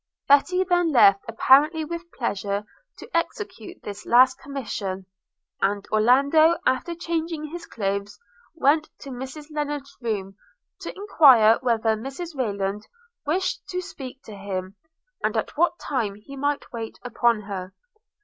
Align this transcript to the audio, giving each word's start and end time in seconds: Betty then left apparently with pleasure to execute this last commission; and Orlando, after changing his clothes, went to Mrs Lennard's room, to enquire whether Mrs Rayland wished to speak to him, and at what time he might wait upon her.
Betty 0.27 0.63
then 0.63 0.91
left 0.91 1.23
apparently 1.27 1.85
with 1.85 2.11
pleasure 2.11 2.65
to 2.97 3.07
execute 3.15 3.83
this 3.83 4.03
last 4.03 4.39
commission; 4.39 5.05
and 5.61 5.87
Orlando, 5.91 6.55
after 6.65 6.95
changing 6.95 7.43
his 7.43 7.67
clothes, 7.67 8.17
went 8.55 8.89
to 9.01 9.11
Mrs 9.11 9.51
Lennard's 9.51 9.95
room, 10.01 10.37
to 10.79 10.91
enquire 10.97 11.59
whether 11.61 11.95
Mrs 11.95 12.35
Rayland 12.35 12.87
wished 13.27 13.67
to 13.67 13.79
speak 13.79 14.23
to 14.23 14.33
him, 14.33 14.75
and 15.23 15.37
at 15.37 15.55
what 15.55 15.77
time 15.77 16.15
he 16.15 16.35
might 16.35 16.73
wait 16.73 16.97
upon 17.05 17.41
her. 17.41 17.71